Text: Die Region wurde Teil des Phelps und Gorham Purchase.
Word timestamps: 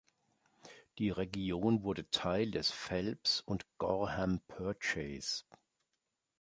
Die 0.97 1.11
Region 1.11 1.83
wurde 1.83 2.09
Teil 2.09 2.49
des 2.49 2.71
Phelps 2.71 3.41
und 3.41 3.67
Gorham 3.77 4.39
Purchase. 4.47 5.43